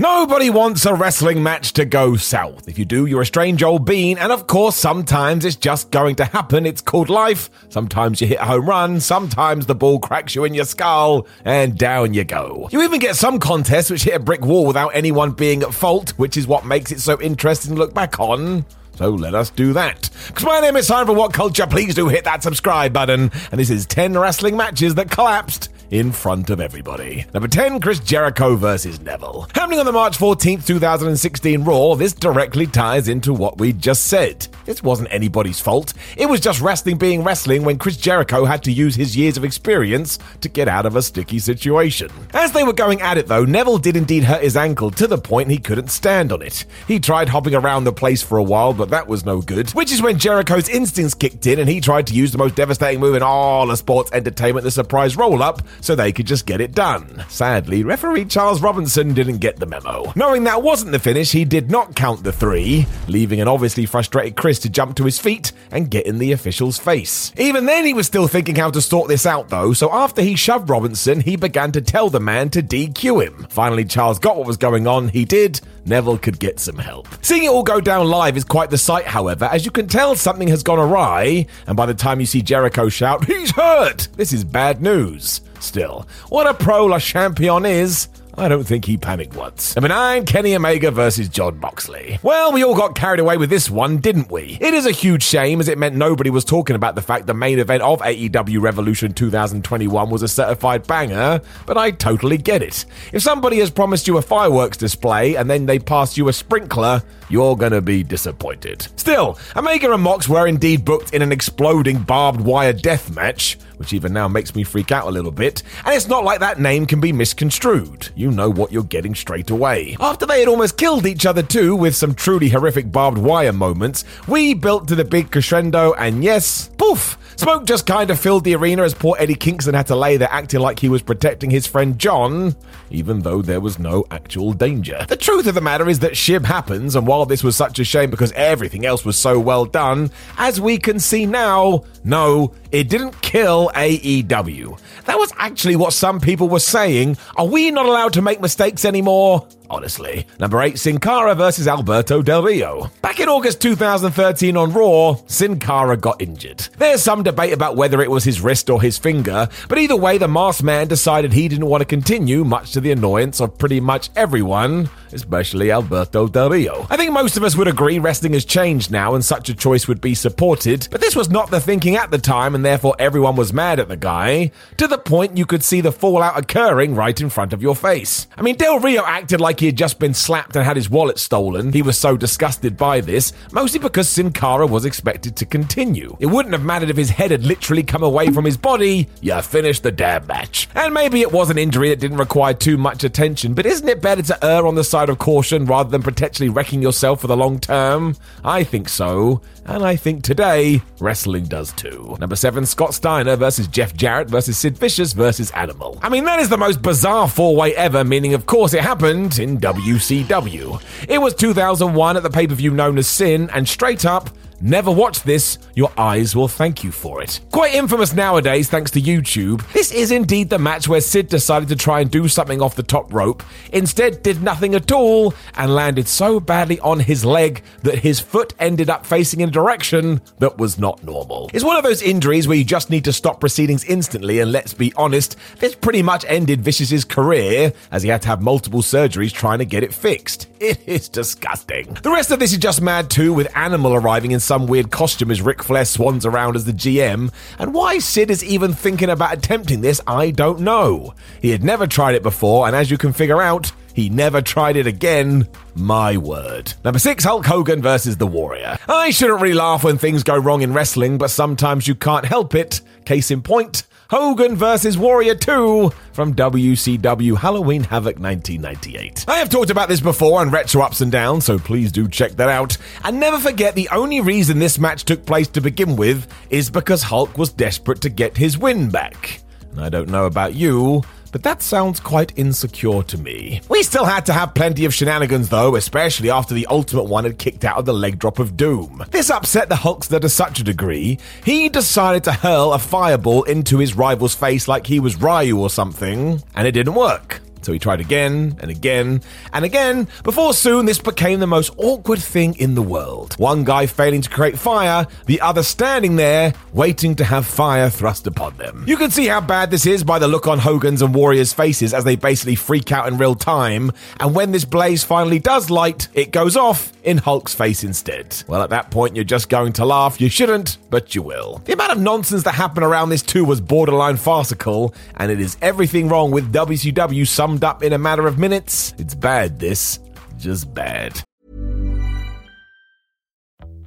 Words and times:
Nobody 0.00 0.50
wants 0.50 0.86
a 0.86 0.94
wrestling 0.94 1.40
match 1.44 1.72
to 1.74 1.84
go 1.84 2.16
south. 2.16 2.66
If 2.66 2.80
you 2.80 2.84
do, 2.84 3.06
you're 3.06 3.22
a 3.22 3.26
strange 3.26 3.62
old 3.62 3.86
bean, 3.86 4.18
and 4.18 4.32
of 4.32 4.48
course, 4.48 4.74
sometimes 4.74 5.44
it's 5.44 5.54
just 5.54 5.92
going 5.92 6.16
to 6.16 6.24
happen. 6.24 6.66
It's 6.66 6.80
called 6.80 7.08
life. 7.08 7.48
Sometimes 7.68 8.20
you 8.20 8.26
hit 8.26 8.40
a 8.40 8.44
home 8.44 8.68
run, 8.68 8.98
sometimes 8.98 9.66
the 9.66 9.76
ball 9.76 10.00
cracks 10.00 10.34
you 10.34 10.42
in 10.42 10.52
your 10.52 10.64
skull, 10.64 11.28
and 11.44 11.78
down 11.78 12.12
you 12.12 12.24
go. 12.24 12.68
You 12.72 12.82
even 12.82 12.98
get 12.98 13.14
some 13.14 13.38
contests 13.38 13.88
which 13.88 14.02
hit 14.02 14.16
a 14.16 14.18
brick 14.18 14.44
wall 14.44 14.66
without 14.66 14.88
anyone 14.96 15.30
being 15.30 15.62
at 15.62 15.72
fault, 15.72 16.10
which 16.16 16.36
is 16.36 16.48
what 16.48 16.66
makes 16.66 16.90
it 16.90 16.98
so 16.98 17.20
interesting 17.20 17.76
to 17.76 17.78
look 17.78 17.94
back 17.94 18.18
on. 18.18 18.66
So 18.96 19.10
let 19.10 19.36
us 19.36 19.50
do 19.50 19.72
that. 19.74 20.10
Because 20.26 20.44
my 20.44 20.58
name 20.58 20.74
is 20.74 20.88
Simon 20.88 21.06
for 21.06 21.14
What 21.14 21.32
Culture. 21.32 21.68
Please 21.68 21.94
do 21.94 22.08
hit 22.08 22.24
that 22.24 22.42
subscribe 22.42 22.92
button. 22.92 23.30
And 23.52 23.60
this 23.60 23.70
is 23.70 23.86
10 23.86 24.18
wrestling 24.18 24.56
matches 24.56 24.96
that 24.96 25.10
collapsed 25.10 25.68
in 25.90 26.12
front 26.12 26.50
of 26.50 26.60
everybody. 26.60 27.24
Number 27.34 27.48
10, 27.48 27.80
Chris 27.80 28.00
Jericho 28.00 28.56
versus 28.56 29.00
Neville. 29.00 29.48
Happening 29.54 29.78
on 29.78 29.86
the 29.86 29.92
March 29.92 30.18
14th, 30.18 30.66
2016 30.66 31.64
Raw, 31.64 31.94
this 31.94 32.12
directly 32.12 32.66
ties 32.66 33.08
into 33.08 33.32
what 33.32 33.58
we 33.58 33.72
just 33.72 34.06
said. 34.06 34.46
This 34.64 34.82
wasn't 34.82 35.12
anybody's 35.12 35.60
fault. 35.60 35.92
It 36.16 36.26
was 36.26 36.40
just 36.40 36.60
wrestling 36.60 36.96
being 36.96 37.22
wrestling 37.22 37.64
when 37.64 37.78
Chris 37.78 37.96
Jericho 37.96 38.44
had 38.44 38.62
to 38.64 38.72
use 38.72 38.94
his 38.94 39.16
years 39.16 39.36
of 39.36 39.44
experience 39.44 40.18
to 40.40 40.48
get 40.48 40.68
out 40.68 40.86
of 40.86 40.96
a 40.96 41.02
sticky 41.02 41.38
situation. 41.38 42.10
As 42.32 42.52
they 42.52 42.64
were 42.64 42.72
going 42.72 43.02
at 43.02 43.18
it 43.18 43.26
though, 43.26 43.44
Neville 43.44 43.78
did 43.78 43.96
indeed 43.96 44.24
hurt 44.24 44.42
his 44.42 44.56
ankle 44.56 44.90
to 44.92 45.06
the 45.06 45.18
point 45.18 45.50
he 45.50 45.58
couldn't 45.58 45.88
stand 45.88 46.32
on 46.32 46.40
it. 46.42 46.64
He 46.88 46.98
tried 46.98 47.28
hopping 47.28 47.54
around 47.54 47.84
the 47.84 47.92
place 47.92 48.22
for 48.22 48.38
a 48.38 48.42
while, 48.42 48.72
but 48.72 48.90
that 48.90 49.06
was 49.06 49.24
no 49.24 49.40
good, 49.40 49.70
which 49.70 49.92
is 49.92 50.00
when 50.00 50.18
Jericho's 50.18 50.68
instincts 50.68 51.14
kicked 51.14 51.46
in 51.46 51.58
and 51.58 51.68
he 51.68 51.80
tried 51.80 52.06
to 52.06 52.14
use 52.14 52.32
the 52.32 52.38
most 52.38 52.54
devastating 52.54 53.00
move 53.00 53.16
in 53.16 53.22
all 53.22 53.70
of 53.70 53.78
sports 53.78 54.10
entertainment, 54.12 54.64
the 54.64 54.70
surprise 54.70 55.16
roll 55.16 55.42
up, 55.42 55.62
so 55.80 55.94
they 55.94 56.12
could 56.12 56.26
just 56.26 56.46
get 56.46 56.60
it 56.60 56.72
done. 56.72 57.22
Sadly, 57.28 57.84
referee 57.84 58.24
Charles 58.24 58.62
Robinson 58.62 59.12
didn't 59.12 59.38
get 59.38 59.56
the 59.56 59.66
memo. 59.66 60.12
Knowing 60.16 60.44
that 60.44 60.62
wasn't 60.62 60.92
the 60.92 60.98
finish, 60.98 61.32
he 61.32 61.44
did 61.44 61.70
not 61.70 61.94
count 61.94 62.24
the 62.24 62.32
three, 62.32 62.86
leaving 63.08 63.40
an 63.40 63.48
obviously 63.48 63.84
frustrated 63.86 64.36
Chris 64.36 64.53
to 64.60 64.70
jump 64.70 64.96
to 64.96 65.04
his 65.04 65.18
feet 65.18 65.52
and 65.70 65.90
get 65.90 66.06
in 66.06 66.18
the 66.18 66.32
official's 66.32 66.78
face. 66.78 67.32
Even 67.36 67.66
then, 67.66 67.84
he 67.84 67.94
was 67.94 68.06
still 68.06 68.28
thinking 68.28 68.56
how 68.56 68.70
to 68.70 68.80
sort 68.80 69.08
this 69.08 69.26
out 69.26 69.48
though, 69.48 69.72
so 69.72 69.92
after 69.92 70.22
he 70.22 70.36
shoved 70.36 70.70
Robinson, 70.70 71.20
he 71.20 71.36
began 71.36 71.72
to 71.72 71.80
tell 71.80 72.10
the 72.10 72.20
man 72.20 72.50
to 72.50 72.62
DQ 72.62 73.26
him. 73.26 73.46
Finally, 73.50 73.84
Charles 73.84 74.18
got 74.18 74.36
what 74.36 74.46
was 74.46 74.56
going 74.56 74.86
on, 74.86 75.08
he 75.08 75.24
did, 75.24 75.60
Neville 75.84 76.18
could 76.18 76.38
get 76.38 76.60
some 76.60 76.78
help. 76.78 77.08
Seeing 77.22 77.44
it 77.44 77.50
all 77.50 77.62
go 77.62 77.80
down 77.80 78.06
live 78.08 78.36
is 78.36 78.44
quite 78.44 78.70
the 78.70 78.78
sight, 78.78 79.06
however, 79.06 79.46
as 79.46 79.64
you 79.64 79.70
can 79.70 79.88
tell 79.88 80.14
something 80.14 80.48
has 80.48 80.62
gone 80.62 80.78
awry, 80.78 81.46
and 81.66 81.76
by 81.76 81.86
the 81.86 81.94
time 81.94 82.20
you 82.20 82.26
see 82.26 82.42
Jericho 82.42 82.88
shout, 82.88 83.24
He's 83.34 83.50
hurt! 83.50 84.08
This 84.16 84.32
is 84.32 84.44
bad 84.44 84.80
news. 84.80 85.40
Still, 85.60 86.06
what 86.28 86.46
a 86.46 86.54
pro 86.54 86.86
Le 86.86 87.00
Champion 87.00 87.64
is, 87.64 88.08
I 88.36 88.48
don't 88.48 88.64
think 88.64 88.84
he 88.84 88.96
panicked 88.96 89.36
once. 89.36 89.76
Number 89.76 89.88
nine, 89.88 90.26
Kenny 90.26 90.54
Omega 90.56 90.90
versus 90.90 91.28
Jon 91.28 91.58
Moxley. 91.60 92.18
Well, 92.22 92.52
we 92.52 92.64
all 92.64 92.74
got 92.74 92.94
carried 92.94 93.20
away 93.20 93.36
with 93.36 93.50
this 93.50 93.70
one, 93.70 93.98
didn't 93.98 94.30
we? 94.30 94.58
It 94.60 94.74
is 94.74 94.86
a 94.86 94.90
huge 94.90 95.22
shame 95.22 95.60
as 95.60 95.68
it 95.68 95.78
meant 95.78 95.94
nobody 95.94 96.30
was 96.30 96.44
talking 96.44 96.74
about 96.74 96.94
the 96.94 97.02
fact 97.02 97.26
the 97.26 97.34
main 97.34 97.58
event 97.58 97.82
of 97.82 98.00
AEW 98.00 98.60
Revolution 98.60 99.12
2021 99.12 100.10
was 100.10 100.22
a 100.22 100.28
certified 100.28 100.86
banger, 100.86 101.40
but 101.66 101.76
I 101.78 101.92
totally 101.92 102.38
get 102.38 102.62
it. 102.62 102.84
If 103.12 103.22
somebody 103.22 103.58
has 103.60 103.70
promised 103.70 104.08
you 104.08 104.16
a 104.18 104.22
fireworks 104.22 104.76
display 104.76 105.36
and 105.36 105.48
then 105.48 105.66
they 105.66 105.78
pass 105.78 106.16
you 106.16 106.28
a 106.28 106.32
sprinkler, 106.32 107.02
you're 107.28 107.56
gonna 107.56 107.80
be 107.80 108.02
disappointed. 108.02 108.88
Still, 108.96 109.38
Omega 109.56 109.92
and 109.92 110.02
Mox 110.02 110.28
were 110.28 110.46
indeed 110.46 110.84
booked 110.84 111.14
in 111.14 111.22
an 111.22 111.32
exploding 111.32 111.98
barbed 111.98 112.40
wire 112.40 112.72
death 112.72 113.14
match, 113.14 113.58
which 113.84 113.92
even 113.92 114.14
now 114.14 114.26
makes 114.26 114.54
me 114.54 114.64
freak 114.64 114.90
out 114.92 115.06
a 115.06 115.10
little 115.10 115.30
bit, 115.30 115.62
and 115.84 115.94
it's 115.94 116.08
not 116.08 116.24
like 116.24 116.40
that 116.40 116.58
name 116.58 116.86
can 116.86 117.00
be 117.00 117.12
misconstrued. 117.12 118.08
You 118.14 118.30
know 118.30 118.48
what 118.48 118.72
you're 118.72 118.82
getting 118.82 119.14
straight 119.14 119.50
away. 119.50 119.94
After 120.00 120.24
they 120.24 120.38
had 120.40 120.48
almost 120.48 120.78
killed 120.78 121.04
each 121.04 121.26
other 121.26 121.42
too, 121.42 121.76
with 121.76 121.94
some 121.94 122.14
truly 122.14 122.48
horrific 122.48 122.90
barbed 122.90 123.18
wire 123.18 123.52
moments, 123.52 124.06
we 124.26 124.54
built 124.54 124.88
to 124.88 124.94
the 124.94 125.04
big 125.04 125.30
crescendo, 125.30 125.92
and 125.92 126.24
yes, 126.24 126.70
poof! 126.78 127.18
Smoke 127.36 127.66
just 127.66 127.84
kind 127.84 128.10
of 128.10 128.18
filled 128.20 128.44
the 128.44 128.54
arena 128.54 128.84
as 128.84 128.94
poor 128.94 129.16
Eddie 129.18 129.34
Kingston 129.34 129.74
had 129.74 129.88
to 129.88 129.96
lay 129.96 130.16
there 130.16 130.28
acting 130.30 130.60
like 130.60 130.78
he 130.78 130.88
was 130.88 131.02
protecting 131.02 131.50
his 131.50 131.66
friend 131.66 131.98
Jon, 131.98 132.54
even 132.90 133.20
though 133.20 133.42
there 133.42 133.60
was 133.60 133.78
no 133.78 134.06
actual 134.10 134.52
danger. 134.52 135.04
The 135.08 135.16
truth 135.16 135.46
of 135.48 135.54
the 135.54 135.60
matter 135.60 135.88
is 135.88 135.98
that 135.98 136.12
Shib 136.12 136.44
happens, 136.44 136.94
and 136.94 137.06
while 137.06 137.26
this 137.26 137.42
was 137.42 137.56
such 137.56 137.78
a 137.80 137.84
shame 137.84 138.10
because 138.10 138.32
everything 138.32 138.86
else 138.86 139.04
was 139.04 139.18
so 139.18 139.38
well 139.38 139.66
done, 139.66 140.10
as 140.38 140.60
we 140.60 140.78
can 140.78 141.00
see 141.00 141.26
now, 141.26 141.84
no, 142.04 142.54
it 142.74 142.88
didn't 142.88 143.22
kill 143.22 143.70
AEW. 143.76 144.80
That 145.04 145.16
was 145.16 145.32
actually 145.38 145.76
what 145.76 145.92
some 145.92 146.18
people 146.18 146.48
were 146.48 146.58
saying. 146.58 147.16
Are 147.36 147.46
we 147.46 147.70
not 147.70 147.86
allowed 147.86 148.12
to 148.14 148.22
make 148.22 148.40
mistakes 148.40 148.84
anymore? 148.84 149.46
Honestly. 149.70 150.26
Number 150.40 150.60
8, 150.60 150.76
Sin 150.76 150.98
Cara 150.98 151.36
versus 151.36 151.68
Alberto 151.68 152.20
Del 152.20 152.42
Rio. 152.42 152.90
Back 153.00 153.20
in 153.20 153.28
August 153.28 153.60
2013 153.62 154.56
on 154.56 154.72
Raw, 154.72 155.16
Sin 155.26 155.60
Cara 155.60 155.96
got 155.96 156.20
injured. 156.20 156.68
There's 156.76 157.00
some 157.00 157.22
debate 157.22 157.52
about 157.52 157.76
whether 157.76 158.02
it 158.02 158.10
was 158.10 158.24
his 158.24 158.40
wrist 158.40 158.68
or 158.68 158.82
his 158.82 158.98
finger, 158.98 159.48
but 159.68 159.78
either 159.78 159.96
way, 159.96 160.18
the 160.18 160.26
masked 160.26 160.64
man 160.64 160.88
decided 160.88 161.32
he 161.32 161.46
didn't 161.46 161.66
want 161.66 161.80
to 161.80 161.86
continue, 161.86 162.44
much 162.44 162.72
to 162.72 162.80
the 162.80 162.90
annoyance 162.90 163.40
of 163.40 163.56
pretty 163.56 163.80
much 163.80 164.10
everyone, 164.16 164.90
especially 165.14 165.70
Alberto 165.70 166.28
Del 166.28 166.50
Rio. 166.50 166.86
I 166.90 166.96
think 166.96 167.12
most 167.12 167.36
of 167.36 167.42
us 167.42 167.56
would 167.56 167.68
agree 167.68 167.98
wrestling 167.98 168.34
has 168.34 168.44
changed 168.44 168.90
now 168.90 169.14
and 169.14 169.24
such 169.24 169.48
a 169.48 169.54
choice 169.54 169.88
would 169.88 170.00
be 170.00 170.14
supported, 170.14 170.88
but 170.90 171.00
this 171.00 171.16
was 171.16 171.30
not 171.30 171.50
the 171.50 171.60
thinking 171.60 171.96
at 171.96 172.10
the 172.10 172.18
time, 172.18 172.54
and 172.54 172.64
therefore 172.64 172.96
everyone 172.98 173.36
was 173.36 173.52
mad 173.52 173.80
at 173.80 173.88
the 173.88 173.96
guy, 173.96 174.50
to 174.76 174.86
the 174.86 174.98
point 174.98 175.36
you 175.36 175.46
could 175.46 175.62
see 175.62 175.80
the 175.80 175.92
fallout 175.92 176.38
occurring 176.38 176.94
right 176.94 177.20
in 177.20 177.30
front 177.30 177.52
of 177.52 177.62
your 177.62 177.76
face. 177.76 178.26
I 178.36 178.42
mean, 178.42 178.56
Del 178.56 178.80
Rio 178.80 179.04
acted 179.04 179.40
like 179.40 179.60
he 179.60 179.66
had 179.66 179.76
just 179.76 179.98
been 179.98 180.14
slapped 180.14 180.56
and 180.56 180.64
had 180.64 180.76
his 180.76 180.90
wallet 180.90 181.18
stolen. 181.18 181.72
He 181.72 181.82
was 181.82 181.98
so 181.98 182.16
disgusted 182.16 182.76
by 182.76 183.00
this, 183.00 183.32
mostly 183.52 183.80
because 183.80 184.08
Sin 184.08 184.32
Cara 184.32 184.66
was 184.66 184.84
expected 184.84 185.36
to 185.36 185.46
continue. 185.46 186.16
It 186.20 186.26
wouldn't 186.26 186.54
have 186.54 186.64
mattered 186.64 186.90
if 186.90 186.96
his 186.96 187.10
head 187.10 187.30
had 187.30 187.44
literally 187.44 187.82
come 187.82 188.02
away 188.02 188.30
from 188.30 188.44
his 188.44 188.56
body. 188.56 189.08
You 189.20 189.40
finished 189.42 189.82
the 189.82 189.92
damn 189.92 190.26
match. 190.26 190.68
And 190.74 190.92
maybe 190.92 191.20
it 191.20 191.32
was 191.32 191.50
an 191.50 191.58
injury 191.58 191.90
that 191.90 192.00
didn't 192.00 192.18
require 192.18 192.54
too 192.54 192.76
much 192.76 193.04
attention, 193.04 193.54
but 193.54 193.66
isn't 193.66 193.88
it 193.88 194.02
better 194.02 194.22
to 194.22 194.44
err 194.44 194.66
on 194.66 194.74
the 194.74 194.84
side 194.84 195.03
of 195.08 195.18
caution 195.18 195.66
rather 195.66 195.90
than 195.90 196.02
potentially 196.02 196.48
wrecking 196.48 196.82
yourself 196.82 197.20
for 197.20 197.26
the 197.26 197.36
long 197.36 197.58
term? 197.60 198.16
I 198.44 198.64
think 198.64 198.88
so. 198.88 199.40
And 199.66 199.82
I 199.82 199.96
think 199.96 200.22
today, 200.22 200.82
wrestling 201.00 201.44
does 201.46 201.72
too. 201.72 202.16
Number 202.20 202.36
seven, 202.36 202.66
Scott 202.66 202.92
Steiner 202.92 203.36
versus 203.36 203.66
Jeff 203.66 203.94
Jarrett 203.94 204.28
versus 204.28 204.58
Sid 204.58 204.76
Vicious 204.76 205.12
versus 205.14 205.50
Animal. 205.52 205.98
I 206.02 206.08
mean, 206.08 206.24
that 206.24 206.40
is 206.40 206.48
the 206.50 206.58
most 206.58 206.82
bizarre 206.82 207.28
four 207.28 207.56
way 207.56 207.74
ever, 207.74 208.04
meaning, 208.04 208.34
of 208.34 208.46
course, 208.46 208.74
it 208.74 208.82
happened 208.82 209.38
in 209.38 209.58
WCW. 209.58 210.82
It 211.08 211.18
was 211.18 211.34
2001 211.34 212.16
at 212.16 212.22
the 212.22 212.30
pay 212.30 212.46
per 212.46 212.54
view 212.54 212.72
known 212.72 212.98
as 212.98 213.06
Sin, 213.06 213.48
and 213.54 213.68
straight 213.68 214.04
up, 214.04 214.30
never 214.64 214.90
watch 214.90 215.22
this, 215.22 215.58
your 215.74 215.92
eyes 215.98 216.34
will 216.34 216.48
thank 216.48 216.82
you 216.82 216.90
for 216.90 217.22
it. 217.22 217.40
Quite 217.52 217.74
infamous 217.74 218.14
nowadays 218.14 218.68
thanks 218.68 218.90
to 218.92 219.00
YouTube, 219.00 219.70
this 219.72 219.92
is 219.92 220.10
indeed 220.10 220.48
the 220.48 220.58
match 220.58 220.88
where 220.88 221.00
Sid 221.00 221.28
decided 221.28 221.68
to 221.68 221.76
try 221.76 222.00
and 222.00 222.10
do 222.10 222.26
something 222.26 222.62
off 222.62 222.74
the 222.74 222.82
top 222.82 223.12
rope, 223.12 223.42
instead 223.72 224.22
did 224.22 224.42
nothing 224.42 224.74
at 224.74 224.90
all, 224.90 225.34
and 225.54 225.74
landed 225.74 226.08
so 226.08 226.40
badly 226.40 226.80
on 226.80 227.00
his 227.00 227.24
leg 227.24 227.62
that 227.82 227.98
his 227.98 228.18
foot 228.18 228.54
ended 228.58 228.88
up 228.88 229.04
facing 229.04 229.40
in 229.40 229.50
a 229.50 229.52
direction 229.52 230.22
that 230.38 230.56
was 230.56 230.78
not 230.78 231.04
normal. 231.04 231.50
It's 231.52 231.64
one 231.64 231.76
of 231.76 231.84
those 231.84 232.02
injuries 232.02 232.48
where 232.48 232.56
you 232.56 232.64
just 232.64 232.88
need 232.88 233.04
to 233.04 233.12
stop 233.12 233.40
proceedings 233.40 233.84
instantly, 233.84 234.40
and 234.40 234.50
let's 234.50 234.72
be 234.72 234.92
honest, 234.96 235.36
this 235.58 235.74
pretty 235.74 236.02
much 236.02 236.24
ended 236.26 236.62
Vicious's 236.62 237.04
career 237.04 237.72
as 237.90 238.02
he 238.02 238.08
had 238.08 238.22
to 238.22 238.28
have 238.28 238.40
multiple 238.40 238.80
surgeries 238.80 239.32
trying 239.32 239.58
to 239.58 239.66
get 239.66 239.82
it 239.82 239.92
fixed. 239.92 240.48
It 240.64 240.88
is 240.88 241.10
disgusting. 241.10 241.92
The 242.02 242.10
rest 242.10 242.30
of 242.30 242.38
this 242.38 242.52
is 242.52 242.56
just 242.56 242.80
mad 242.80 243.10
too, 243.10 243.34
with 243.34 243.54
Animal 243.54 243.92
arriving 243.92 244.30
in 244.30 244.40
some 244.54 244.68
weird 244.68 244.92
costume 244.92 245.32
as 245.32 245.42
Ric 245.42 245.64
Flair 245.64 245.84
swans 245.84 246.24
around 246.24 246.54
as 246.54 246.64
the 246.64 246.72
GM. 246.72 247.32
And 247.58 247.74
why 247.74 247.98
Sid 247.98 248.30
is 248.30 248.44
even 248.44 248.72
thinking 248.72 249.10
about 249.10 249.34
attempting 249.34 249.80
this, 249.80 250.00
I 250.06 250.30
don't 250.30 250.60
know. 250.60 251.12
He 251.42 251.50
had 251.50 251.64
never 251.64 251.88
tried 251.88 252.14
it 252.14 252.22
before, 252.22 252.68
and 252.68 252.76
as 252.76 252.88
you 252.88 252.96
can 252.96 253.12
figure 253.12 253.42
out, 253.42 253.72
he 253.94 254.08
never 254.08 254.40
tried 254.40 254.76
it 254.76 254.86
again. 254.86 255.48
My 255.74 256.16
word. 256.16 256.72
Number 256.84 257.00
six, 257.00 257.24
Hulk 257.24 257.44
Hogan 257.44 257.82
versus 257.82 258.16
The 258.16 258.28
Warrior. 258.28 258.78
I 258.86 259.10
shouldn't 259.10 259.40
really 259.40 259.56
laugh 259.56 259.82
when 259.82 259.98
things 259.98 260.22
go 260.22 260.36
wrong 260.36 260.62
in 260.62 260.72
wrestling, 260.72 261.18
but 261.18 261.30
sometimes 261.30 261.88
you 261.88 261.96
can't 261.96 262.24
help 262.24 262.54
it. 262.54 262.80
Case 263.04 263.32
in 263.32 263.42
point, 263.42 263.82
Hogan 264.16 264.54
vs. 264.54 264.96
Warrior 264.96 265.34
2 265.34 265.90
from 266.12 266.36
WCW 266.36 267.36
Halloween 267.36 267.82
Havoc 267.82 268.20
1998. 268.20 269.24
I 269.26 269.38
have 269.38 269.48
talked 269.48 269.70
about 269.70 269.88
this 269.88 270.00
before 270.00 270.38
on 270.38 270.52
Retro 270.52 270.82
Ups 270.82 271.00
and 271.00 271.10
Downs, 271.10 271.46
so 271.46 271.58
please 271.58 271.90
do 271.90 272.06
check 272.06 272.30
that 272.36 272.48
out. 272.48 272.78
And 273.02 273.18
never 273.18 273.40
forget 273.40 273.74
the 273.74 273.88
only 273.88 274.20
reason 274.20 274.60
this 274.60 274.78
match 274.78 275.04
took 275.04 275.26
place 275.26 275.48
to 275.48 275.60
begin 275.60 275.96
with 275.96 276.32
is 276.48 276.70
because 276.70 277.02
Hulk 277.02 277.36
was 277.36 277.52
desperate 277.52 278.00
to 278.02 278.08
get 278.08 278.36
his 278.36 278.56
win 278.56 278.88
back. 278.88 279.42
And 279.72 279.80
I 279.80 279.88
don't 279.88 280.08
know 280.08 280.26
about 280.26 280.54
you, 280.54 281.02
but 281.34 281.42
that 281.42 281.62
sounds 281.62 281.98
quite 281.98 282.32
insecure 282.38 283.02
to 283.02 283.18
me. 283.18 283.60
We 283.68 283.82
still 283.82 284.04
had 284.04 284.24
to 284.26 284.32
have 284.32 284.54
plenty 284.54 284.84
of 284.84 284.94
shenanigans 284.94 285.48
though, 285.48 285.74
especially 285.74 286.30
after 286.30 286.54
the 286.54 286.66
Ultimate 286.66 287.06
One 287.06 287.24
had 287.24 287.40
kicked 287.40 287.64
out 287.64 287.76
of 287.76 287.86
the 287.86 287.92
leg 287.92 288.20
drop 288.20 288.38
of 288.38 288.56
Doom. 288.56 289.04
This 289.10 289.30
upset 289.30 289.68
the 289.68 289.74
Hulkster 289.74 290.20
to 290.20 290.28
such 290.28 290.60
a 290.60 290.62
degree, 290.62 291.18
he 291.44 291.68
decided 291.68 292.22
to 292.22 292.32
hurl 292.32 292.72
a 292.72 292.78
fireball 292.78 293.42
into 293.42 293.78
his 293.78 293.96
rival's 293.96 294.36
face 294.36 294.68
like 294.68 294.86
he 294.86 295.00
was 295.00 295.20
Ryu 295.20 295.58
or 295.58 295.70
something, 295.70 296.40
and 296.54 296.68
it 296.68 296.70
didn't 296.70 296.94
work. 296.94 297.40
So 297.64 297.72
he 297.72 297.78
tried 297.78 298.00
again 298.00 298.56
and 298.60 298.70
again 298.70 299.22
and 299.52 299.64
again 299.64 300.08
before 300.22 300.52
soon 300.52 300.86
this 300.86 300.98
became 300.98 301.40
the 301.40 301.46
most 301.46 301.72
awkward 301.76 302.20
thing 302.20 302.54
in 302.58 302.74
the 302.74 302.82
world. 302.82 303.34
One 303.38 303.64
guy 303.64 303.86
failing 303.86 304.22
to 304.22 304.30
create 304.30 304.58
fire, 304.58 305.06
the 305.26 305.40
other 305.40 305.62
standing 305.62 306.16
there 306.16 306.52
waiting 306.72 307.14
to 307.16 307.24
have 307.24 307.46
fire 307.46 307.90
thrust 307.90 308.26
upon 308.26 308.56
them. 308.56 308.84
You 308.86 308.96
can 308.96 309.10
see 309.10 309.26
how 309.26 309.40
bad 309.40 309.70
this 309.70 309.86
is 309.86 310.04
by 310.04 310.18
the 310.18 310.28
look 310.28 310.46
on 310.46 310.58
Hogan's 310.58 311.02
and 311.02 311.14
Warrior's 311.14 311.52
faces 311.52 311.94
as 311.94 312.04
they 312.04 312.16
basically 312.16 312.54
freak 312.54 312.92
out 312.92 313.08
in 313.08 313.18
real 313.18 313.34
time. 313.34 313.92
And 314.20 314.34
when 314.34 314.52
this 314.52 314.64
blaze 314.64 315.04
finally 315.04 315.38
does 315.38 315.70
light, 315.70 316.08
it 316.14 316.30
goes 316.30 316.56
off 316.56 316.92
in 317.04 317.18
Hulk's 317.18 317.54
face 317.54 317.84
instead. 317.84 318.42
Well, 318.48 318.62
at 318.62 318.70
that 318.70 318.90
point, 318.90 319.14
you're 319.14 319.24
just 319.24 319.48
going 319.48 319.74
to 319.74 319.84
laugh. 319.84 320.20
You 320.20 320.28
shouldn't, 320.28 320.78
but 320.90 321.14
you 321.14 321.22
will. 321.22 321.58
The 321.64 321.74
amount 321.74 321.92
of 321.92 321.98
nonsense 322.00 322.42
that 322.44 322.54
happened 322.54 322.84
around 322.84 323.10
this 323.10 323.22
too 323.22 323.44
was 323.44 323.60
borderline 323.60 324.16
farcical, 324.16 324.94
and 325.16 325.30
it 325.30 325.40
is 325.40 325.56
everything 325.60 326.08
wrong 326.08 326.30
with 326.30 326.52
WCW 326.52 327.26
up 327.62 327.82
in 327.82 327.92
a 327.92 327.98
matter 327.98 328.26
of 328.26 328.38
minutes. 328.38 328.94
It's 328.98 329.14
bad, 329.14 329.60
this. 329.60 330.00
Just 330.38 330.72
bad. 330.74 331.22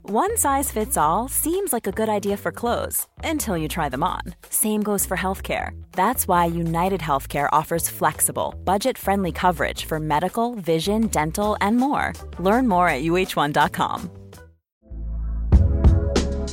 One 0.10 0.38
size 0.38 0.72
fits 0.72 0.96
all 0.96 1.28
seems 1.28 1.74
like 1.74 1.86
a 1.86 1.92
good 1.92 2.08
idea 2.08 2.38
for 2.38 2.50
clothes 2.54 3.06
until 3.26 3.58
you 3.58 3.68
try 3.68 3.90
them 3.90 4.06
on. 4.06 4.22
Same 4.50 4.82
goes 4.82 5.06
for 5.06 5.18
healthcare. 5.18 5.72
That's 5.92 6.30
why 6.30 6.46
United 6.46 7.02
Healthcare 7.02 7.50
offers 7.52 7.90
flexible, 7.90 8.56
budget 8.64 8.98
friendly 8.98 9.34
coverage 9.34 9.84
for 9.84 10.00
medical, 10.00 10.56
vision, 10.56 11.08
dental, 11.08 11.58
and 11.60 11.76
more. 11.76 12.14
Learn 12.40 12.70
more 12.70 12.88
at 12.88 13.04
uh1.com. 13.04 14.10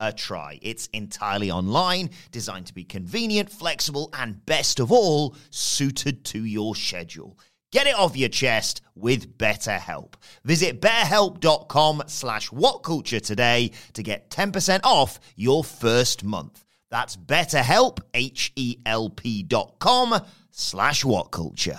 a 0.00 0.12
try? 0.12 0.58
It's 0.62 0.88
entirely 0.88 1.50
online, 1.50 2.10
designed 2.32 2.66
to 2.66 2.74
be 2.74 2.84
convenient, 2.84 3.50
flexible, 3.50 4.10
and 4.12 4.44
best 4.46 4.80
of 4.80 4.90
all, 4.90 5.36
suited 5.50 6.24
to 6.26 6.44
your 6.44 6.74
schedule. 6.74 7.38
Get 7.72 7.86
it 7.86 7.94
off 7.94 8.16
your 8.16 8.28
chest 8.28 8.80
with 8.96 9.38
BetterHelp. 9.38 10.14
Visit 10.44 10.80
betterhelp.com 10.80 12.02
slash 12.06 12.50
whatculture 12.50 13.20
today 13.20 13.70
to 13.92 14.02
get 14.02 14.30
10% 14.30 14.80
off 14.82 15.20
your 15.36 15.62
first 15.62 16.24
month. 16.24 16.64
That's 16.90 17.16
betterhelp, 17.16 18.00
H-E-L-P 18.12 19.44
dot 19.44 19.76
com 19.78 20.20
slash 20.50 21.04
whatculture. 21.04 21.78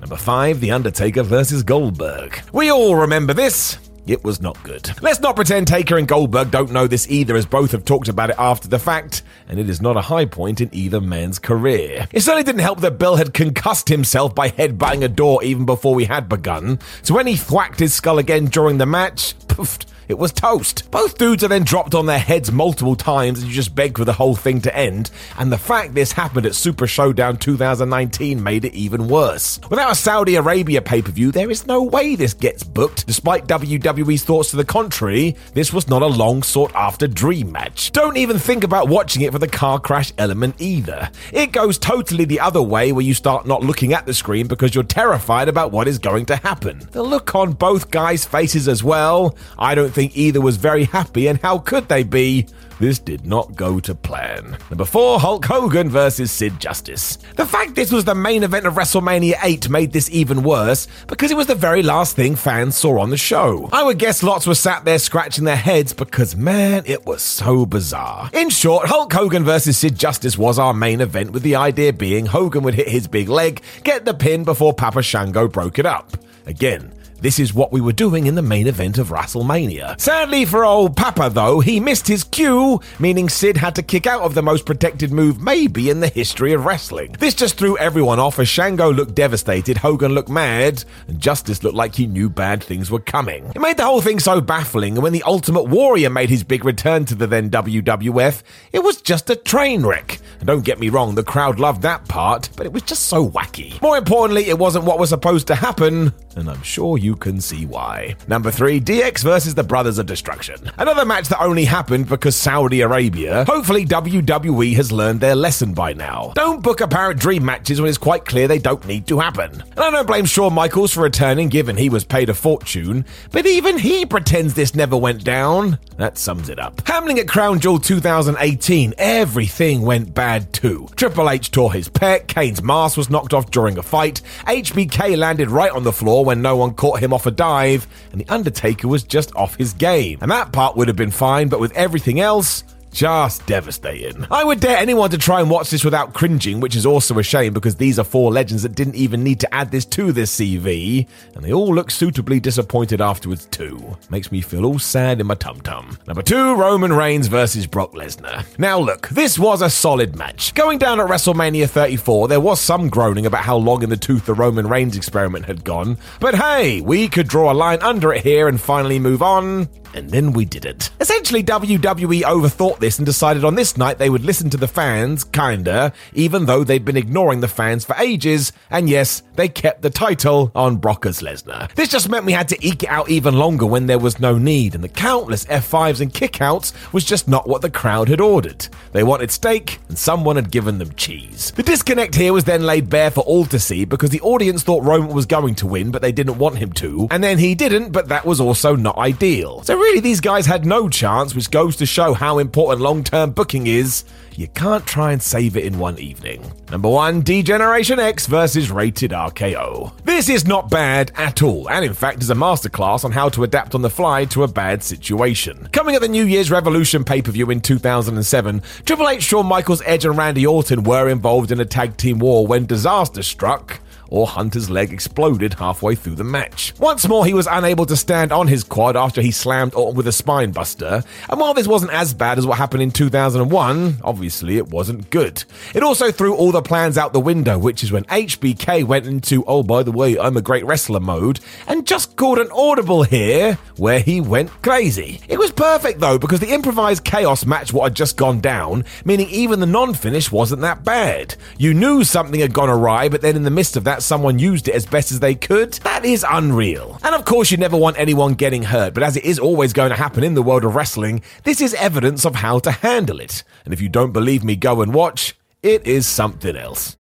Number 0.00 0.16
five, 0.16 0.60
The 0.60 0.72
Undertaker 0.72 1.22
versus 1.22 1.62
Goldberg. 1.62 2.42
We 2.52 2.70
all 2.70 2.96
remember 2.96 3.32
this. 3.32 3.78
It 4.06 4.24
was 4.24 4.40
not 4.40 4.60
good. 4.64 4.90
Let's 5.00 5.20
not 5.20 5.36
pretend 5.36 5.68
Taker 5.68 5.96
and 5.96 6.08
Goldberg 6.08 6.50
don't 6.50 6.72
know 6.72 6.88
this 6.88 7.08
either, 7.08 7.36
as 7.36 7.46
both 7.46 7.70
have 7.70 7.84
talked 7.84 8.08
about 8.08 8.30
it 8.30 8.36
after 8.36 8.66
the 8.66 8.80
fact, 8.80 9.22
and 9.48 9.60
it 9.60 9.68
is 9.70 9.80
not 9.80 9.96
a 9.96 10.00
high 10.00 10.24
point 10.24 10.60
in 10.60 10.70
either 10.72 11.00
man's 11.00 11.38
career. 11.38 12.08
It 12.12 12.22
certainly 12.22 12.42
didn't 12.42 12.62
help 12.62 12.80
that 12.80 12.98
Bill 12.98 13.16
had 13.16 13.32
concussed 13.32 13.88
himself 13.88 14.34
by 14.34 14.50
headbutting 14.50 15.04
a 15.04 15.08
door 15.08 15.44
even 15.44 15.64
before 15.66 15.94
we 15.94 16.06
had 16.06 16.28
begun, 16.28 16.80
so 17.02 17.14
when 17.14 17.28
he 17.28 17.36
thwacked 17.36 17.78
his 17.78 17.94
skull 17.94 18.18
again 18.18 18.46
during 18.46 18.78
the 18.78 18.86
match, 18.86 19.38
poofed, 19.46 19.86
it 20.12 20.18
was 20.18 20.30
toast. 20.30 20.90
Both 20.90 21.16
dudes 21.16 21.42
are 21.42 21.48
then 21.48 21.64
dropped 21.64 21.94
on 21.94 22.04
their 22.04 22.18
heads 22.18 22.52
multiple 22.52 22.94
times 22.94 23.38
and 23.40 23.48
you 23.48 23.54
just 23.54 23.74
beg 23.74 23.96
for 23.96 24.04
the 24.04 24.12
whole 24.12 24.36
thing 24.36 24.60
to 24.60 24.76
end. 24.76 25.10
And 25.38 25.50
the 25.50 25.56
fact 25.56 25.94
this 25.94 26.12
happened 26.12 26.44
at 26.44 26.54
Super 26.54 26.86
Showdown 26.86 27.38
2019 27.38 28.42
made 28.42 28.66
it 28.66 28.74
even 28.74 29.08
worse. 29.08 29.58
Without 29.70 29.90
a 29.90 29.94
Saudi 29.94 30.34
Arabia 30.34 30.82
pay 30.82 31.00
per 31.00 31.10
view, 31.10 31.32
there 31.32 31.50
is 31.50 31.66
no 31.66 31.82
way 31.82 32.14
this 32.14 32.34
gets 32.34 32.62
booked. 32.62 33.06
Despite 33.06 33.46
WWE's 33.46 34.22
thoughts 34.22 34.50
to 34.50 34.56
the 34.56 34.66
contrary, 34.66 35.34
this 35.54 35.72
was 35.72 35.88
not 35.88 36.02
a 36.02 36.06
long 36.06 36.42
sought 36.42 36.74
after 36.74 37.06
dream 37.06 37.50
match. 37.50 37.90
Don't 37.92 38.18
even 38.18 38.38
think 38.38 38.62
about 38.62 38.88
watching 38.88 39.22
it 39.22 39.32
for 39.32 39.38
the 39.38 39.48
car 39.48 39.80
crash 39.80 40.12
element 40.18 40.56
either. 40.58 41.10
It 41.32 41.52
goes 41.52 41.78
totally 41.78 42.26
the 42.26 42.40
other 42.40 42.62
way 42.62 42.92
where 42.92 43.04
you 43.04 43.14
start 43.14 43.46
not 43.46 43.62
looking 43.62 43.94
at 43.94 44.04
the 44.04 44.12
screen 44.12 44.46
because 44.46 44.74
you're 44.74 44.84
terrified 44.84 45.48
about 45.48 45.72
what 45.72 45.88
is 45.88 45.98
going 45.98 46.26
to 46.26 46.36
happen. 46.36 46.86
The 46.90 47.02
look 47.02 47.34
on 47.34 47.52
both 47.52 47.90
guys' 47.90 48.26
faces 48.26 48.68
as 48.68 48.84
well. 48.84 49.36
I 49.58 49.74
don't 49.74 49.94
think 49.94 50.01
either 50.14 50.40
was 50.40 50.56
very 50.56 50.84
happy, 50.84 51.26
and 51.26 51.40
how 51.40 51.58
could 51.58 51.88
they 51.88 52.02
be? 52.02 52.46
this 52.82 52.98
did 52.98 53.24
not 53.24 53.54
go 53.54 53.78
to 53.78 53.94
plan. 53.94 54.56
Number 54.68 54.84
four, 54.84 55.20
Hulk 55.20 55.44
Hogan 55.44 55.88
versus 55.88 56.32
Sid 56.32 56.58
Justice. 56.58 57.16
The 57.36 57.46
fact 57.46 57.76
this 57.76 57.92
was 57.92 58.04
the 58.04 58.14
main 58.16 58.42
event 58.42 58.66
of 58.66 58.74
WrestleMania 58.74 59.34
8 59.40 59.70
made 59.70 59.92
this 59.92 60.10
even 60.10 60.42
worse 60.42 60.88
because 61.06 61.30
it 61.30 61.36
was 61.36 61.46
the 61.46 61.54
very 61.54 61.84
last 61.84 62.16
thing 62.16 62.34
fans 62.34 62.76
saw 62.76 62.98
on 62.98 63.10
the 63.10 63.16
show. 63.16 63.68
I 63.72 63.84
would 63.84 64.00
guess 64.00 64.24
lots 64.24 64.48
were 64.48 64.56
sat 64.56 64.84
there 64.84 64.98
scratching 64.98 65.44
their 65.44 65.54
heads 65.54 65.92
because, 65.92 66.34
man, 66.34 66.82
it 66.84 67.06
was 67.06 67.22
so 67.22 67.66
bizarre. 67.66 68.28
In 68.32 68.50
short, 68.50 68.88
Hulk 68.88 69.12
Hogan 69.12 69.44
versus 69.44 69.78
Sid 69.78 69.96
Justice 69.96 70.36
was 70.36 70.58
our 70.58 70.74
main 70.74 71.00
event, 71.00 71.30
with 71.30 71.44
the 71.44 71.54
idea 71.54 71.92
being 71.92 72.26
Hogan 72.26 72.64
would 72.64 72.74
hit 72.74 72.88
his 72.88 73.06
big 73.06 73.28
leg, 73.28 73.62
get 73.84 74.04
the 74.04 74.14
pin 74.14 74.42
before 74.42 74.74
Papa 74.74 75.02
Shango 75.02 75.46
broke 75.46 75.78
it 75.78 75.86
up. 75.86 76.16
Again, 76.46 76.92
this 77.22 77.38
is 77.38 77.54
what 77.54 77.72
we 77.72 77.80
were 77.80 77.92
doing 77.92 78.26
in 78.26 78.34
the 78.34 78.42
main 78.42 78.66
event 78.66 78.98
of 78.98 79.10
WrestleMania. 79.10 79.98
Sadly 80.00 80.44
for 80.44 80.64
old 80.64 80.96
Papa, 80.96 81.30
though, 81.32 81.60
he 81.60 81.78
missed 81.78 82.08
his 82.08 82.24
cue, 82.24 82.80
meaning 82.98 83.28
Sid 83.28 83.56
had 83.56 83.76
to 83.76 83.82
kick 83.82 84.08
out 84.08 84.22
of 84.22 84.34
the 84.34 84.42
most 84.42 84.66
protected 84.66 85.12
move 85.12 85.40
maybe 85.40 85.88
in 85.88 86.00
the 86.00 86.08
history 86.08 86.52
of 86.52 86.64
wrestling. 86.64 87.14
This 87.20 87.34
just 87.34 87.56
threw 87.56 87.78
everyone 87.78 88.18
off 88.18 88.40
as 88.40 88.48
Shango 88.48 88.92
looked 88.92 89.14
devastated, 89.14 89.78
Hogan 89.78 90.12
looked 90.12 90.28
mad, 90.28 90.84
and 91.06 91.20
Justice 91.20 91.62
looked 91.62 91.76
like 91.76 91.94
he 91.94 92.08
knew 92.08 92.28
bad 92.28 92.62
things 92.62 92.90
were 92.90 92.98
coming. 92.98 93.52
It 93.54 93.60
made 93.60 93.76
the 93.76 93.84
whole 93.84 94.00
thing 94.00 94.18
so 94.18 94.40
baffling, 94.40 94.94
and 94.94 95.02
when 95.02 95.12
the 95.12 95.22
Ultimate 95.22 95.68
Warrior 95.68 96.10
made 96.10 96.28
his 96.28 96.42
big 96.42 96.64
return 96.64 97.04
to 97.04 97.14
the 97.14 97.28
then 97.28 97.50
WWF, 97.50 98.42
it 98.72 98.82
was 98.82 99.00
just 99.00 99.30
a 99.30 99.36
train 99.36 99.86
wreck. 99.86 100.18
And 100.42 100.48
don't 100.48 100.64
get 100.64 100.80
me 100.80 100.88
wrong, 100.88 101.14
the 101.14 101.22
crowd 101.22 101.60
loved 101.60 101.82
that 101.82 102.08
part, 102.08 102.48
but 102.56 102.66
it 102.66 102.72
was 102.72 102.82
just 102.82 103.04
so 103.04 103.30
wacky. 103.30 103.80
More 103.80 103.96
importantly, 103.96 104.48
it 104.48 104.58
wasn't 104.58 104.84
what 104.84 104.98
was 104.98 105.10
supposed 105.10 105.46
to 105.46 105.54
happen, 105.54 106.12
and 106.34 106.50
I'm 106.50 106.64
sure 106.64 106.98
you 106.98 107.14
can 107.14 107.40
see 107.40 107.64
why. 107.64 108.16
Number 108.26 108.50
three, 108.50 108.80
DX 108.80 109.22
versus 109.22 109.54
the 109.54 109.62
Brothers 109.62 109.98
of 109.98 110.06
Destruction. 110.06 110.56
Another 110.78 111.04
match 111.04 111.28
that 111.28 111.40
only 111.40 111.64
happened 111.64 112.08
because 112.08 112.34
Saudi 112.34 112.80
Arabia. 112.80 113.44
Hopefully, 113.44 113.86
WWE 113.86 114.74
has 114.74 114.90
learned 114.90 115.20
their 115.20 115.36
lesson 115.36 115.74
by 115.74 115.92
now. 115.92 116.32
Don't 116.34 116.60
book 116.60 116.80
apparent 116.80 117.20
dream 117.20 117.44
matches 117.44 117.80
when 117.80 117.88
it's 117.88 117.96
quite 117.96 118.24
clear 118.24 118.48
they 118.48 118.58
don't 118.58 118.84
need 118.84 119.06
to 119.06 119.20
happen. 119.20 119.52
And 119.52 119.78
I 119.78 119.90
don't 119.92 120.08
blame 120.08 120.24
Shawn 120.24 120.54
Michaels 120.54 120.92
for 120.92 121.02
returning 121.02 121.50
given 121.50 121.76
he 121.76 121.88
was 121.88 122.02
paid 122.02 122.28
a 122.28 122.34
fortune, 122.34 123.04
but 123.30 123.46
even 123.46 123.78
he 123.78 124.04
pretends 124.06 124.54
this 124.54 124.74
never 124.74 124.96
went 124.96 125.22
down. 125.22 125.78
That 125.98 126.18
sums 126.18 126.48
it 126.48 126.58
up. 126.58 126.84
Happening 126.84 127.20
at 127.20 127.28
Crown 127.28 127.60
Jewel 127.60 127.78
2018, 127.78 128.94
everything 128.98 129.82
went 129.82 130.12
bad 130.12 130.31
too. 130.40 130.88
Triple 130.96 131.30
H 131.30 131.50
tore 131.50 131.72
his 131.72 131.88
pec, 131.88 132.26
Kane's 132.26 132.62
mask 132.62 132.96
was 132.96 133.10
knocked 133.10 133.34
off 133.34 133.50
during 133.50 133.78
a 133.78 133.82
fight, 133.82 134.20
HBK 134.46 135.16
landed 135.16 135.50
right 135.50 135.72
on 135.72 135.84
the 135.84 135.92
floor 135.92 136.24
when 136.24 136.42
no 136.42 136.56
one 136.56 136.74
caught 136.74 137.00
him 137.00 137.12
off 137.12 137.26
a 137.26 137.30
dive, 137.30 137.86
and 138.12 138.20
The 138.20 138.28
Undertaker 138.28 138.88
was 138.88 139.02
just 139.02 139.34
off 139.36 139.56
his 139.56 139.72
game. 139.72 140.18
And 140.20 140.30
that 140.30 140.52
part 140.52 140.76
would 140.76 140.88
have 140.88 140.96
been 140.96 141.10
fine, 141.10 141.48
but 141.48 141.60
with 141.60 141.72
everything 141.72 142.20
else, 142.20 142.64
just 142.92 143.44
devastating. 143.46 144.26
I 144.30 144.44
would 144.44 144.60
dare 144.60 144.76
anyone 144.76 145.10
to 145.10 145.18
try 145.18 145.40
and 145.40 145.50
watch 145.50 145.70
this 145.70 145.84
without 145.84 146.12
cringing, 146.12 146.60
which 146.60 146.76
is 146.76 146.86
also 146.86 147.18
a 147.18 147.22
shame 147.22 147.52
because 147.52 147.76
these 147.76 147.98
are 147.98 148.04
four 148.04 148.30
legends 148.30 148.62
that 148.62 148.74
didn't 148.74 148.94
even 148.94 149.24
need 149.24 149.40
to 149.40 149.54
add 149.54 149.70
this 149.70 149.84
to 149.86 150.12
this 150.12 150.38
CV, 150.38 151.06
and 151.34 151.44
they 151.44 151.52
all 151.52 151.74
look 151.74 151.90
suitably 151.90 152.38
disappointed 152.38 153.00
afterwards 153.00 153.46
too. 153.46 153.96
Makes 154.10 154.30
me 154.30 154.40
feel 154.40 154.64
all 154.64 154.78
sad 154.78 155.20
in 155.20 155.26
my 155.26 155.34
tum 155.34 155.60
tum. 155.62 155.98
Number 156.06 156.22
two, 156.22 156.54
Roman 156.54 156.92
Reigns 156.92 157.26
versus 157.26 157.66
Brock 157.66 157.92
Lesnar. 157.92 158.44
Now 158.58 158.78
look, 158.78 159.08
this 159.08 159.38
was 159.38 159.62
a 159.62 159.70
solid 159.70 160.14
match. 160.16 160.54
Going 160.54 160.78
down 160.78 161.00
at 161.00 161.08
WrestleMania 161.08 161.68
34, 161.68 162.28
there 162.28 162.40
was 162.40 162.60
some 162.60 162.88
groaning 162.88 163.26
about 163.26 163.44
how 163.44 163.56
long 163.56 163.82
in 163.82 163.90
the 163.90 163.96
tooth 163.96 164.26
the 164.26 164.34
Roman 164.34 164.68
Reigns 164.68 164.96
experiment 164.96 165.46
had 165.46 165.64
gone, 165.64 165.96
but 166.20 166.34
hey, 166.34 166.80
we 166.80 167.08
could 167.08 167.28
draw 167.28 167.50
a 167.50 167.54
line 167.54 167.80
under 167.82 168.12
it 168.12 168.22
here 168.22 168.48
and 168.48 168.60
finally 168.60 168.98
move 168.98 169.22
on 169.22 169.68
and 169.94 170.10
then 170.10 170.32
we 170.32 170.44
did 170.44 170.64
it. 170.64 170.90
Essentially, 171.00 171.42
WWE 171.42 172.22
overthought 172.22 172.78
this 172.78 172.98
and 172.98 173.06
decided 173.06 173.44
on 173.44 173.54
this 173.54 173.76
night 173.76 173.98
they 173.98 174.10
would 174.10 174.24
listen 174.24 174.50
to 174.50 174.56
the 174.56 174.68
fans, 174.68 175.24
kinda, 175.24 175.92
even 176.14 176.46
though 176.46 176.64
they'd 176.64 176.84
been 176.84 176.96
ignoring 176.96 177.40
the 177.40 177.48
fans 177.48 177.84
for 177.84 177.96
ages, 177.96 178.52
and 178.70 178.88
yes, 178.88 179.22
they 179.36 179.48
kept 179.48 179.82
the 179.82 179.90
title 179.90 180.50
on 180.54 180.78
Brockers 180.78 181.22
Lesnar. 181.22 181.72
This 181.74 181.88
just 181.88 182.08
meant 182.08 182.24
we 182.24 182.32
had 182.32 182.48
to 182.48 182.66
eke 182.66 182.84
it 182.84 182.88
out 182.88 183.10
even 183.10 183.38
longer 183.38 183.66
when 183.66 183.86
there 183.86 183.98
was 183.98 184.20
no 184.20 184.38
need, 184.38 184.74
and 184.74 184.84
the 184.84 184.88
countless 184.88 185.44
F5s 185.46 186.00
and 186.00 186.12
kickouts 186.12 186.72
was 186.92 187.04
just 187.04 187.28
not 187.28 187.48
what 187.48 187.62
the 187.62 187.70
crowd 187.70 188.08
had 188.08 188.20
ordered. 188.20 188.68
They 188.92 189.02
wanted 189.02 189.30
steak, 189.30 189.80
and 189.88 189.98
someone 189.98 190.36
had 190.36 190.50
given 190.50 190.78
them 190.78 190.92
cheese. 190.94 191.52
The 191.54 191.62
disconnect 191.62 192.14
here 192.14 192.32
was 192.32 192.44
then 192.44 192.64
laid 192.64 192.90
bare 192.90 193.10
for 193.10 193.20
all 193.20 193.44
to 193.46 193.58
see 193.58 193.84
because 193.84 194.10
the 194.10 194.20
audience 194.20 194.62
thought 194.62 194.84
Roman 194.84 195.14
was 195.14 195.26
going 195.26 195.54
to 195.56 195.66
win, 195.66 195.90
but 195.90 196.02
they 196.02 196.12
didn't 196.12 196.38
want 196.38 196.58
him 196.58 196.72
to, 196.74 197.08
and 197.10 197.22
then 197.22 197.38
he 197.38 197.54
didn't, 197.54 197.90
but 197.90 198.08
that 198.08 198.24
was 198.24 198.40
also 198.40 198.76
not 198.76 198.96
ideal. 198.98 199.62
So 199.62 199.81
really, 199.82 200.00
these 200.00 200.20
guys 200.20 200.46
had 200.46 200.64
no 200.64 200.88
chance, 200.88 201.34
which 201.34 201.50
goes 201.50 201.76
to 201.76 201.86
show 201.86 202.14
how 202.14 202.38
important 202.38 202.80
long 202.80 203.02
term 203.02 203.32
booking 203.32 203.66
is. 203.66 204.04
You 204.34 204.48
can't 204.48 204.86
try 204.86 205.12
and 205.12 205.22
save 205.22 205.58
it 205.58 205.64
in 205.64 205.78
one 205.78 205.98
evening. 205.98 206.50
Number 206.70 206.88
one, 206.88 207.20
D-Generation 207.20 207.98
X 208.00 208.26
versus 208.26 208.70
Rated 208.70 209.10
RKO. 209.10 209.92
This 210.04 210.30
is 210.30 210.46
not 210.46 210.70
bad 210.70 211.12
at 211.16 211.42
all, 211.42 211.68
and 211.68 211.84
in 211.84 211.92
fact 211.92 212.22
is 212.22 212.30
a 212.30 212.34
masterclass 212.34 213.04
on 213.04 213.12
how 213.12 213.28
to 213.30 213.44
adapt 213.44 213.74
on 213.74 213.82
the 213.82 213.90
fly 213.90 214.24
to 214.26 214.42
a 214.42 214.48
bad 214.48 214.82
situation. 214.82 215.68
Coming 215.72 215.96
at 215.96 216.00
the 216.00 216.08
New 216.08 216.24
Year's 216.24 216.50
Revolution 216.50 217.04
pay 217.04 217.20
per 217.20 217.30
view 217.30 217.50
in 217.50 217.60
2007, 217.60 218.62
Triple 218.86 219.08
H, 219.08 219.22
Shawn 219.22 219.46
Michaels, 219.46 219.82
Edge, 219.84 220.06
and 220.06 220.16
Randy 220.16 220.46
Orton 220.46 220.84
were 220.84 221.08
involved 221.08 221.52
in 221.52 221.60
a 221.60 221.66
tag 221.66 221.98
team 221.98 222.18
war 222.18 222.46
when 222.46 222.64
disaster 222.64 223.22
struck 223.22 223.80
or 224.12 224.26
Hunter's 224.26 224.68
leg 224.68 224.92
exploded 224.92 225.54
halfway 225.54 225.94
through 225.94 226.16
the 226.16 226.22
match. 226.22 226.74
Once 226.78 227.08
more, 227.08 227.24
he 227.24 227.32
was 227.32 227.48
unable 227.50 227.86
to 227.86 227.96
stand 227.96 228.30
on 228.30 228.46
his 228.46 228.62
quad 228.62 228.94
after 228.94 229.22
he 229.22 229.30
slammed 229.30 229.74
Orton 229.74 229.96
with 229.96 230.06
a 230.06 230.12
spine 230.12 230.52
buster, 230.52 231.02
and 231.30 231.40
while 231.40 231.54
this 231.54 231.66
wasn't 231.66 231.92
as 231.92 232.12
bad 232.12 232.36
as 232.36 232.46
what 232.46 232.58
happened 232.58 232.82
in 232.82 232.90
2001, 232.90 233.96
obviously 234.04 234.58
it 234.58 234.68
wasn't 234.68 235.08
good. 235.08 235.42
It 235.74 235.82
also 235.82 236.12
threw 236.12 236.34
all 236.34 236.52
the 236.52 236.60
plans 236.60 236.98
out 236.98 237.14
the 237.14 237.20
window, 237.20 237.58
which 237.58 237.82
is 237.82 237.90
when 237.90 238.04
HBK 238.04 238.84
went 238.84 239.06
into, 239.06 239.44
oh, 239.46 239.62
by 239.62 239.82
the 239.82 239.92
way, 239.92 240.18
I'm 240.18 240.36
a 240.36 240.42
great 240.42 240.66
wrestler 240.66 241.00
mode, 241.00 241.40
and 241.66 241.86
just 241.86 242.16
called 242.16 242.38
an 242.38 242.50
audible 242.52 243.04
here 243.04 243.54
where 243.78 244.00
he 244.00 244.20
went 244.20 244.50
crazy. 244.62 245.22
It 245.26 245.38
was 245.38 245.50
perfect 245.50 246.00
though, 246.00 246.18
because 246.18 246.40
the 246.40 246.52
improvised 246.52 247.04
chaos 247.04 247.46
matched 247.46 247.72
what 247.72 247.84
had 247.84 247.96
just 247.96 248.18
gone 248.18 248.40
down, 248.40 248.84
meaning 249.06 249.28
even 249.30 249.60
the 249.60 249.66
non 249.66 249.94
finish 249.94 250.30
wasn't 250.30 250.60
that 250.60 250.84
bad. 250.84 251.34
You 251.56 251.72
knew 251.72 252.04
something 252.04 252.40
had 252.40 252.52
gone 252.52 252.68
awry, 252.68 253.08
but 253.08 253.22
then 253.22 253.36
in 253.36 253.44
the 253.44 253.50
midst 253.50 253.76
of 253.76 253.84
someone 254.02 254.38
used 254.38 254.68
it 254.68 254.74
as 254.74 254.86
best 254.86 255.12
as 255.12 255.20
they 255.20 255.34
could, 255.34 255.72
that 255.84 256.04
is 256.04 256.24
unreal. 256.28 256.98
And 257.02 257.14
of 257.14 257.24
course, 257.24 257.50
you 257.50 257.56
never 257.56 257.76
want 257.76 257.98
anyone 257.98 258.34
getting 258.34 258.62
hurt, 258.62 258.94
but 258.94 259.02
as 259.02 259.16
it 259.16 259.24
is 259.24 259.38
always 259.38 259.72
going 259.72 259.90
to 259.90 259.96
happen 259.96 260.24
in 260.24 260.34
the 260.34 260.42
world 260.42 260.64
of 260.64 260.74
wrestling, 260.74 261.22
this 261.44 261.60
is 261.60 261.74
evidence 261.74 262.24
of 262.24 262.36
how 262.36 262.58
to 262.60 262.70
handle 262.70 263.20
it. 263.20 263.44
And 263.64 263.74
if 263.74 263.80
you 263.80 263.88
don't 263.88 264.12
believe 264.12 264.44
me, 264.44 264.56
go 264.56 264.82
and 264.82 264.94
watch. 264.94 265.34
It 265.62 265.86
is 265.86 266.06
something 266.06 266.56
else. 266.56 266.96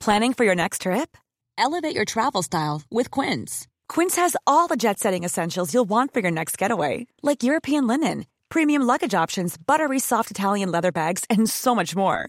Planning 0.00 0.34
for 0.34 0.44
your 0.44 0.54
next 0.54 0.82
trip? 0.82 1.16
Elevate 1.58 1.94
your 1.94 2.04
travel 2.04 2.42
style 2.42 2.82
with 2.90 3.10
Quince. 3.10 3.66
Quince 3.88 4.16
has 4.16 4.36
all 4.46 4.68
the 4.68 4.76
jet 4.76 4.98
setting 4.98 5.24
essentials 5.24 5.72
you'll 5.72 5.88
want 5.88 6.12
for 6.12 6.20
your 6.20 6.30
next 6.30 6.58
getaway, 6.58 7.06
like 7.22 7.42
European 7.42 7.86
linen, 7.86 8.26
premium 8.48 8.82
luggage 8.82 9.14
options, 9.14 9.56
buttery 9.56 9.98
soft 9.98 10.30
Italian 10.30 10.70
leather 10.70 10.92
bags, 10.92 11.24
and 11.30 11.48
so 11.48 11.74
much 11.74 11.96
more 11.96 12.28